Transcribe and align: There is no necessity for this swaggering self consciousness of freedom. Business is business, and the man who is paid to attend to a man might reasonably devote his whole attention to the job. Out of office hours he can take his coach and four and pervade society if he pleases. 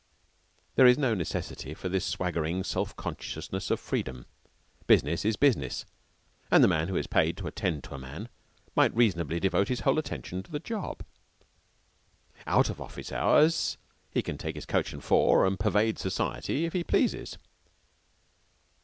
There 0.77 0.87
is 0.87 0.97
no 0.97 1.13
necessity 1.13 1.75
for 1.75 1.87
this 1.87 2.03
swaggering 2.03 2.63
self 2.63 2.95
consciousness 2.95 3.69
of 3.69 3.79
freedom. 3.79 4.25
Business 4.87 5.23
is 5.23 5.35
business, 5.35 5.85
and 6.49 6.63
the 6.63 6.67
man 6.67 6.87
who 6.87 6.95
is 6.95 7.05
paid 7.05 7.37
to 7.37 7.45
attend 7.45 7.83
to 7.83 7.93
a 7.93 7.99
man 7.99 8.27
might 8.75 8.95
reasonably 8.95 9.39
devote 9.39 9.67
his 9.67 9.81
whole 9.81 9.99
attention 9.99 10.41
to 10.41 10.49
the 10.51 10.59
job. 10.59 11.03
Out 12.47 12.67
of 12.71 12.81
office 12.81 13.11
hours 13.11 13.77
he 14.09 14.23
can 14.23 14.39
take 14.39 14.55
his 14.55 14.65
coach 14.65 14.91
and 14.91 15.03
four 15.03 15.45
and 15.45 15.59
pervade 15.59 15.99
society 15.99 16.65
if 16.65 16.73
he 16.73 16.83
pleases. 16.83 17.37